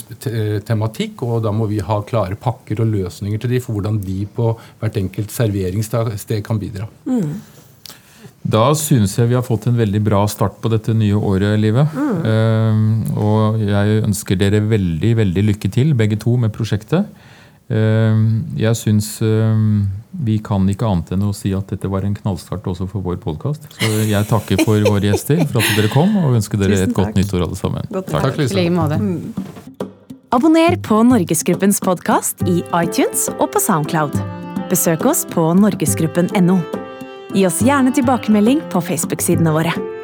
tematikk. 0.65 1.23
Og 1.27 1.43
da 1.45 1.53
må 1.55 1.69
vi 1.71 1.83
ha 1.83 2.01
klare 2.07 2.39
pakker 2.39 2.83
og 2.83 2.91
løsninger 2.95 3.41
til 3.41 3.55
de 3.55 3.63
for 3.63 3.77
hvordan 3.77 4.01
de 4.03 4.23
på 4.35 4.51
hvert 4.81 4.99
enkelt 5.03 5.33
serveringssted 5.35 6.43
kan 6.45 6.61
bidra. 6.61 6.89
Da 8.49 8.69
synes 8.77 9.13
jeg 9.19 9.29
vi 9.29 9.37
har 9.37 9.45
fått 9.45 9.67
en 9.69 9.77
veldig 9.77 10.01
bra 10.05 10.23
start 10.29 10.57
på 10.63 10.71
dette 10.73 10.93
nye 10.97 11.17
året, 11.17 11.59
Live. 11.61 11.85
Uh, 11.93 12.79
og 13.19 13.59
jeg 13.61 14.03
ønsker 14.07 14.39
dere 14.39 14.63
veldig, 14.65 15.11
veldig 15.21 15.43
lykke 15.51 15.71
til, 15.73 15.93
begge 15.97 16.17
to, 16.21 16.35
med 16.41 16.53
prosjektet. 16.55 17.09
Uh, 17.69 18.17
jeg 18.57 18.73
syns 18.79 19.11
uh, 19.21 19.53
vi 20.25 20.39
kan 20.41 20.65
ikke 20.71 20.87
annet 20.89 21.13
enn 21.13 21.27
å 21.27 21.35
si 21.37 21.51
at 21.53 21.69
dette 21.69 21.91
var 21.91 22.07
en 22.07 22.15
knallstart 22.17 22.65
også 22.71 22.89
for 22.89 23.05
vår 23.05 23.19
podkast. 23.21 23.69
Så 23.77 23.91
jeg 24.09 24.29
takker 24.31 24.63
for 24.65 24.81
våre 24.87 25.11
gjester 25.11 25.43
for 25.45 25.61
at 25.61 25.77
dere 25.77 25.93
kom, 25.93 26.17
og 26.23 26.39
ønsker 26.39 26.61
dere 26.61 26.81
et 26.87 26.95
godt 26.95 27.11
takk. 27.11 27.21
nyttår 27.21 27.45
alle 27.45 27.59
sammen. 27.59 27.93
Godt 27.93 28.11
Takk, 28.15 28.31
takk, 28.31 28.41
Lisa. 28.41 28.57
like 28.57 28.73
måte. 28.73 28.99
Abonner 30.33 30.77
på 30.85 31.01
Norgesgruppens 31.05 31.81
podkast 31.81 32.45
i 32.49 32.59
iTunes 32.81 33.29
og 33.37 33.49
på 33.53 33.61
Soundcloud. 33.61 34.17
Besøk 34.69 35.05
oss 35.09 35.25
på 35.29 35.49
norgesgruppen.no. 35.57 36.61
Gi 37.33 37.45
oss 37.45 37.61
gjerne 37.61 37.93
tilbakemelding 37.93 38.61
på 38.73 38.81
Facebook-sidene 38.81 39.53
våre. 39.53 39.98